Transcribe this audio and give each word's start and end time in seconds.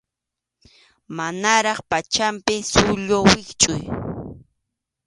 Manaraq 1.15 1.79
pachanpi 1.89 2.55
sullu 2.71 3.17
wischʼuy. 3.31 3.83